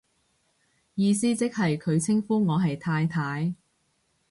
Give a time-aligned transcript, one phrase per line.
[0.95, 3.53] 意思即係佢稱呼我係太太